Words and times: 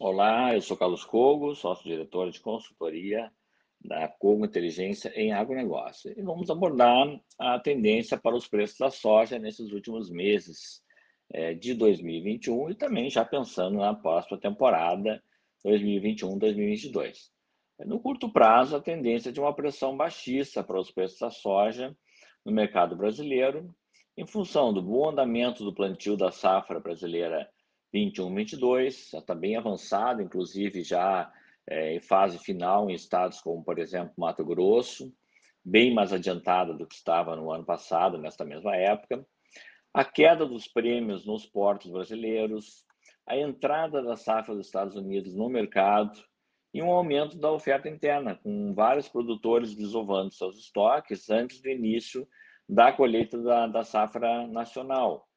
Olá, 0.00 0.54
eu 0.54 0.60
sou 0.60 0.76
Carlos 0.76 1.04
Cogo, 1.04 1.56
sócio-diretor 1.56 2.30
de 2.30 2.38
consultoria 2.38 3.32
da 3.84 4.06
Cogo 4.06 4.44
Inteligência 4.44 5.12
em 5.16 5.32
Agronegócio. 5.32 6.14
E 6.16 6.22
vamos 6.22 6.48
abordar 6.50 7.20
a 7.36 7.58
tendência 7.58 8.16
para 8.16 8.36
os 8.36 8.46
preços 8.46 8.78
da 8.78 8.90
soja 8.92 9.40
nesses 9.40 9.72
últimos 9.72 10.08
meses 10.08 10.80
é, 11.32 11.52
de 11.52 11.74
2021 11.74 12.70
e 12.70 12.74
também 12.76 13.10
já 13.10 13.24
pensando 13.24 13.78
na 13.78 13.92
próxima 13.92 14.38
temporada 14.38 15.20
2021-2022. 15.66 17.16
No 17.80 17.98
curto 17.98 18.32
prazo, 18.32 18.76
a 18.76 18.80
tendência 18.80 19.30
é 19.30 19.32
de 19.32 19.40
uma 19.40 19.52
pressão 19.52 19.96
baixista 19.96 20.62
para 20.62 20.78
os 20.78 20.92
preços 20.92 21.18
da 21.18 21.30
soja 21.30 21.92
no 22.46 22.52
mercado 22.52 22.94
brasileiro, 22.94 23.74
em 24.16 24.24
função 24.24 24.72
do 24.72 24.80
bom 24.80 25.10
andamento 25.10 25.64
do 25.64 25.74
plantio 25.74 26.16
da 26.16 26.30
safra 26.30 26.78
brasileira 26.78 27.50
21, 27.92 28.34
22, 28.34 29.10
já 29.10 29.18
está 29.18 29.34
bem 29.34 29.56
avançado, 29.56 30.22
inclusive 30.22 30.82
já 30.82 31.32
é, 31.66 31.94
em 31.94 32.00
fase 32.00 32.38
final 32.38 32.90
em 32.90 32.94
estados 32.94 33.40
como, 33.40 33.62
por 33.62 33.78
exemplo, 33.78 34.12
Mato 34.16 34.44
Grosso, 34.44 35.12
bem 35.64 35.92
mais 35.92 36.12
adiantada 36.12 36.74
do 36.74 36.86
que 36.86 36.94
estava 36.94 37.36
no 37.36 37.50
ano 37.50 37.64
passado, 37.64 38.18
nesta 38.18 38.44
mesma 38.44 38.76
época. 38.76 39.26
A 39.92 40.04
queda 40.04 40.46
dos 40.46 40.68
prêmios 40.68 41.26
nos 41.26 41.46
portos 41.46 41.90
brasileiros, 41.90 42.84
a 43.26 43.36
entrada 43.36 44.02
da 44.02 44.16
safra 44.16 44.54
dos 44.54 44.66
Estados 44.66 44.94
Unidos 44.94 45.34
no 45.34 45.48
mercado 45.48 46.18
e 46.72 46.82
um 46.82 46.90
aumento 46.90 47.38
da 47.38 47.50
oferta 47.50 47.88
interna, 47.88 48.34
com 48.36 48.74
vários 48.74 49.08
produtores 49.08 49.74
desovando 49.74 50.32
seus 50.32 50.58
estoques 50.58 51.28
antes 51.30 51.60
do 51.60 51.68
início 51.68 52.28
da 52.68 52.92
colheita 52.92 53.38
da, 53.42 53.66
da 53.66 53.82
safra 53.82 54.46
nacional 54.46 55.27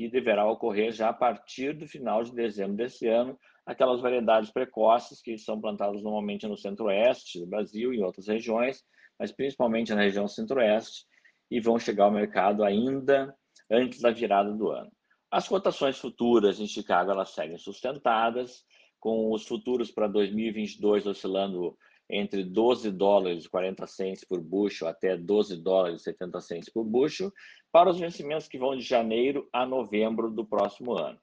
que 0.00 0.08
deverá 0.08 0.50
ocorrer 0.50 0.92
já 0.92 1.10
a 1.10 1.12
partir 1.12 1.74
do 1.74 1.86
final 1.86 2.24
de 2.24 2.34
dezembro 2.34 2.74
desse 2.74 3.06
ano, 3.06 3.38
aquelas 3.66 4.00
variedades 4.00 4.50
precoces 4.50 5.20
que 5.20 5.36
são 5.36 5.60
plantadas 5.60 6.02
normalmente 6.02 6.46
no 6.46 6.56
centro-oeste 6.56 7.38
do 7.38 7.46
Brasil 7.46 7.92
e 7.92 7.98
em 7.98 8.02
outras 8.02 8.26
regiões, 8.26 8.82
mas 9.18 9.30
principalmente 9.30 9.94
na 9.94 10.00
região 10.00 10.26
centro-oeste, 10.26 11.04
e 11.50 11.60
vão 11.60 11.78
chegar 11.78 12.04
ao 12.04 12.10
mercado 12.10 12.64
ainda 12.64 13.36
antes 13.70 14.00
da 14.00 14.10
virada 14.10 14.50
do 14.54 14.70
ano. 14.70 14.90
As 15.30 15.46
cotações 15.46 15.98
futuras 15.98 16.58
em 16.60 16.66
Chicago 16.66 17.10
elas 17.10 17.34
seguem 17.34 17.58
sustentadas, 17.58 18.64
com 18.98 19.30
os 19.30 19.46
futuros 19.46 19.90
para 19.90 20.08
2022 20.08 21.06
oscilando 21.06 21.76
entre 22.10 22.44
12 22.44 22.90
dólares 22.90 23.44
e 23.44 23.48
40 23.48 23.86
centes 23.86 24.24
por 24.24 24.40
bushel 24.40 24.88
até 24.88 25.16
12 25.16 25.56
dólares 25.56 26.00
e 26.00 26.04
70 26.04 26.40
centes 26.40 26.68
por 26.68 26.84
bushel, 26.84 27.32
para 27.72 27.90
os 27.90 27.98
vencimentos 27.98 28.48
que 28.48 28.58
vão 28.58 28.76
de 28.76 28.82
janeiro 28.82 29.48
a 29.52 29.64
novembro 29.64 30.30
do 30.30 30.44
próximo 30.44 30.92
ano. 30.96 31.18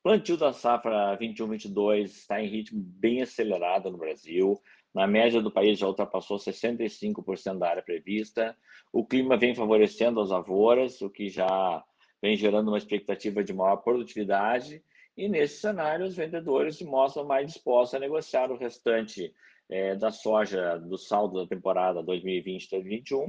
O 0.00 0.02
plantio 0.02 0.36
da 0.36 0.52
safra 0.52 1.16
21-22 1.18 2.04
está 2.04 2.42
em 2.42 2.48
ritmo 2.48 2.80
bem 2.82 3.20
acelerado 3.20 3.90
no 3.90 3.98
Brasil. 3.98 4.60
Na 4.94 5.06
média 5.06 5.42
do 5.42 5.50
país 5.50 5.78
já 5.78 5.86
ultrapassou 5.86 6.38
65% 6.38 7.58
da 7.58 7.68
área 7.68 7.82
prevista. 7.82 8.56
O 8.92 9.04
clima 9.04 9.36
vem 9.36 9.54
favorecendo 9.54 10.20
as 10.20 10.30
lavouras, 10.30 11.00
o 11.02 11.10
que 11.10 11.28
já 11.28 11.84
vem 12.22 12.36
gerando 12.36 12.68
uma 12.68 12.78
expectativa 12.78 13.44
de 13.44 13.52
maior 13.52 13.76
produtividade. 13.76 14.82
E 15.20 15.28
nesse 15.28 15.60
cenário, 15.60 16.06
os 16.06 16.16
vendedores 16.16 16.78
se 16.78 16.84
mostram 16.86 17.26
mais 17.26 17.46
dispostos 17.46 17.94
a 17.94 17.98
negociar 17.98 18.50
o 18.50 18.56
restante 18.56 19.30
é, 19.68 19.94
da 19.94 20.10
soja 20.10 20.78
do 20.78 20.96
saldo 20.96 21.42
da 21.42 21.46
temporada 21.46 22.02
2020-2021 22.02 23.26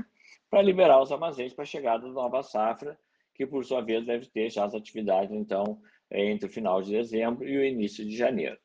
para 0.50 0.62
liberar 0.62 1.02
os 1.02 1.12
armazéns 1.12 1.54
para 1.54 1.64
a 1.64 1.68
chegada 1.68 2.08
da 2.08 2.14
nova 2.14 2.44
safra, 2.44 2.98
que 3.36 3.46
por 3.46 3.66
sua 3.66 3.82
vez 3.82 4.06
deve 4.06 4.26
ter 4.28 4.50
já 4.50 4.64
as 4.64 4.74
atividades 4.74 5.36
então 5.36 5.82
entre 6.10 6.48
o 6.48 6.50
final 6.50 6.82
de 6.82 6.92
dezembro 6.92 7.46
e 7.46 7.58
o 7.58 7.66
início 7.66 8.06
de 8.06 8.16
janeiro. 8.16 8.58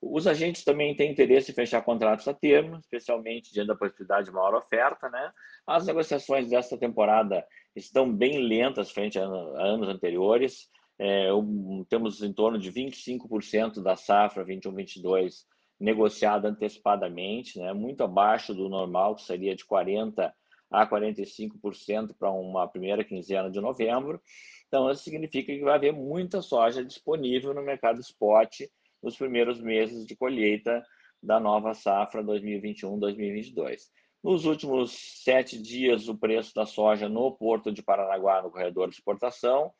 Os 0.00 0.28
agentes 0.28 0.62
também 0.62 0.94
têm 0.94 1.10
interesse 1.10 1.50
em 1.50 1.54
fechar 1.56 1.82
contratos 1.82 2.28
a 2.28 2.32
termo, 2.32 2.78
especialmente 2.78 3.52
diante 3.52 3.66
da 3.66 3.74
possibilidade 3.74 4.26
de 4.26 4.32
maior 4.32 4.54
oferta. 4.54 5.08
Né? 5.08 5.32
As 5.66 5.84
negociações 5.84 6.48
desta 6.48 6.78
temporada 6.78 7.44
estão 7.74 8.08
bem 8.08 8.38
lentas 8.38 8.92
frente 8.92 9.18
a, 9.18 9.24
anos 9.24 9.88
anteriores. 9.88 10.70
É, 10.98 11.32
um, 11.32 11.84
temos 11.88 12.22
em 12.22 12.32
torno 12.32 12.58
de 12.58 12.72
25% 12.72 13.82
da 13.82 13.96
safra 13.96 14.44
21-22 14.44 15.44
negociada 15.78 16.48
antecipadamente, 16.48 17.58
né, 17.58 17.72
muito 17.72 18.02
abaixo 18.02 18.52
do 18.52 18.68
normal, 18.68 19.14
que 19.14 19.22
seria 19.22 19.54
de 19.54 19.64
40% 19.64 20.32
a 20.70 20.86
45% 20.86 22.14
para 22.18 22.30
uma 22.30 22.68
primeira 22.68 23.02
quinzena 23.02 23.50
de 23.50 23.60
novembro. 23.60 24.20
Então, 24.66 24.90
isso 24.90 25.02
significa 25.02 25.52
que 25.52 25.62
vai 25.62 25.76
haver 25.76 25.92
muita 25.92 26.42
soja 26.42 26.84
disponível 26.84 27.54
no 27.54 27.62
mercado 27.62 28.00
spot 28.00 28.62
nos 29.02 29.16
primeiros 29.16 29.60
meses 29.60 30.04
de 30.04 30.14
colheita 30.14 30.84
da 31.22 31.40
nova 31.40 31.72
safra 31.74 32.22
2021-2022. 32.22 33.82
Nos 34.22 34.44
últimos 34.44 34.92
sete 35.22 35.60
dias, 35.60 36.08
o 36.08 36.18
preço 36.18 36.52
da 36.54 36.66
soja 36.66 37.08
no 37.08 37.32
Porto 37.32 37.72
de 37.72 37.82
Paranaguá, 37.82 38.42
no 38.42 38.50
corredor 38.50 38.88
de 38.88 38.96
exportação, 38.96 39.72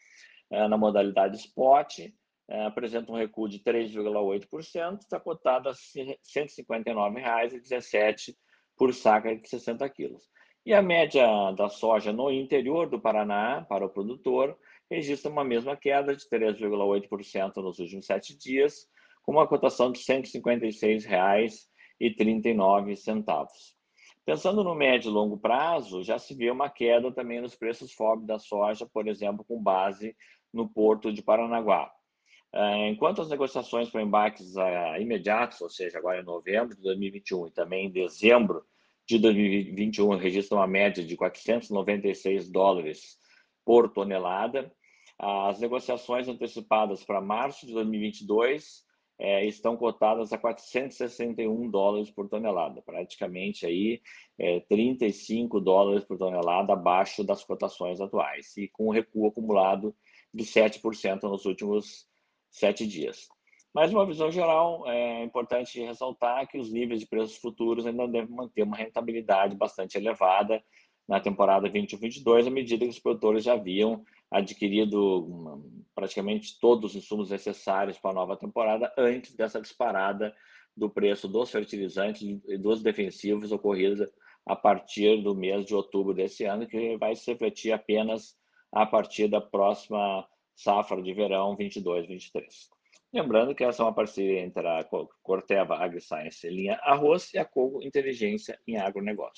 na 0.50 0.76
modalidade 0.76 1.36
spot, 1.36 2.00
é, 2.48 2.64
apresenta 2.64 3.12
um 3.12 3.16
recuo 3.16 3.48
de 3.48 3.58
3,8%, 3.58 5.00
está 5.00 5.20
cotado 5.20 5.68
a 5.68 5.72
R$ 5.72 6.18
159,17 6.24 8.34
por 8.76 8.94
saca 8.94 9.36
de 9.36 9.48
60 9.48 9.86
quilos. 9.90 10.22
E 10.64 10.72
a 10.72 10.80
média 10.80 11.52
da 11.52 11.68
soja 11.68 12.10
no 12.12 12.30
interior 12.30 12.88
do 12.88 13.00
Paraná, 13.00 13.66
para 13.68 13.84
o 13.84 13.90
produtor, 13.90 14.56
registra 14.90 15.30
uma 15.30 15.44
mesma 15.44 15.76
queda 15.76 16.16
de 16.16 16.26
3,8% 16.28 17.56
nos 17.56 17.78
últimos 17.78 18.06
sete 18.06 18.34
dias, 18.36 18.88
com 19.22 19.32
uma 19.32 19.46
cotação 19.46 19.92
de 19.92 20.00
R$ 20.00 20.22
156,39. 20.22 22.96
Pensando 24.24 24.62
no 24.62 24.74
médio 24.74 25.10
e 25.10 25.12
longo 25.12 25.38
prazo, 25.38 26.02
já 26.02 26.18
se 26.18 26.34
vê 26.34 26.50
uma 26.50 26.68
queda 26.68 27.10
também 27.12 27.40
nos 27.40 27.54
preços 27.54 27.94
FOB 27.94 28.26
da 28.26 28.38
soja, 28.38 28.86
por 28.86 29.08
exemplo, 29.08 29.42
com 29.44 29.62
base 29.62 30.14
no 30.52 30.68
Porto 30.68 31.12
de 31.12 31.22
Paranaguá. 31.22 31.90
É, 32.52 32.88
enquanto 32.88 33.20
as 33.20 33.28
negociações 33.28 33.90
para 33.90 34.02
embarques 34.02 34.56
uh, 34.56 35.00
imediatos, 35.00 35.60
ou 35.60 35.68
seja, 35.68 35.98
agora 35.98 36.20
em 36.20 36.24
novembro 36.24 36.74
de 36.74 36.82
2021 36.82 37.48
e 37.48 37.50
também 37.50 37.86
em 37.86 37.90
dezembro 37.90 38.64
de 39.06 39.18
2021, 39.18 40.16
registram 40.16 40.58
uma 40.58 40.66
média 40.66 41.04
de 41.04 41.16
496 41.16 42.50
dólares 42.50 43.18
por 43.64 43.90
tonelada, 43.90 44.72
as 45.18 45.58
negociações 45.60 46.28
antecipadas 46.28 47.04
para 47.04 47.20
março 47.20 47.66
de 47.66 47.72
2022 47.72 48.87
é, 49.18 49.44
estão 49.44 49.76
cotadas 49.76 50.32
a 50.32 50.38
461 50.38 51.68
dólares 51.68 52.10
por 52.10 52.28
tonelada, 52.28 52.80
praticamente 52.82 53.66
aí 53.66 54.00
é, 54.38 54.60
35 54.60 55.60
dólares 55.60 56.04
por 56.04 56.16
tonelada 56.16 56.72
abaixo 56.72 57.24
das 57.24 57.42
cotações 57.42 58.00
atuais 58.00 58.56
e 58.56 58.68
com 58.68 58.88
um 58.88 58.92
recuo 58.92 59.28
acumulado 59.28 59.94
de 60.32 60.44
7% 60.44 61.22
nos 61.22 61.44
últimos 61.46 62.06
sete 62.50 62.86
dias. 62.86 63.28
Mas, 63.74 63.92
uma 63.92 64.06
visão 64.06 64.30
geral, 64.30 64.88
é 64.88 65.22
importante 65.22 65.80
ressaltar 65.80 66.48
que 66.48 66.58
os 66.58 66.72
níveis 66.72 67.00
de 67.00 67.06
preços 67.06 67.36
futuros 67.36 67.86
ainda 67.86 68.08
devem 68.08 68.34
manter 68.34 68.62
uma 68.62 68.76
rentabilidade 68.76 69.54
bastante 69.54 69.96
elevada 69.96 70.62
na 71.06 71.20
temporada 71.20 71.68
2022, 71.68 72.46
à 72.46 72.50
medida 72.50 72.84
que 72.84 72.90
os 72.90 72.98
produtores 72.98 73.44
já 73.44 73.54
haviam 73.54 74.04
adquirido 74.30 75.62
praticamente 75.98 76.60
todos 76.60 76.92
os 76.92 76.96
insumos 76.96 77.30
necessários 77.30 77.98
para 77.98 78.12
a 78.12 78.14
nova 78.14 78.36
temporada 78.36 78.92
antes 78.96 79.34
dessa 79.34 79.60
disparada 79.60 80.32
do 80.76 80.88
preço 80.88 81.26
dos 81.26 81.50
fertilizantes 81.50 82.22
e 82.46 82.56
dos 82.56 82.80
defensivos 82.84 83.50
ocorrida 83.50 84.08
a 84.46 84.54
partir 84.54 85.20
do 85.24 85.34
mês 85.34 85.66
de 85.66 85.74
outubro 85.74 86.14
desse 86.14 86.44
ano, 86.44 86.68
que 86.68 86.96
vai 86.98 87.16
se 87.16 87.32
refletir 87.32 87.72
apenas 87.72 88.36
a 88.70 88.86
partir 88.86 89.26
da 89.26 89.40
próxima 89.40 90.24
safra 90.54 91.02
de 91.02 91.12
verão 91.12 91.56
22-23. 91.56 92.44
Lembrando 93.12 93.52
que 93.52 93.64
essa 93.64 93.82
é 93.82 93.86
uma 93.86 93.92
parceria 93.92 94.40
entre 94.40 94.64
a 94.68 94.88
Corteva 95.20 95.78
AgriScience 95.78 96.48
linha 96.48 96.78
arroz 96.84 97.34
e 97.34 97.38
a 97.38 97.44
Cogo 97.44 97.82
Inteligência 97.82 98.56
em 98.68 98.76
agronegócio. 98.76 99.34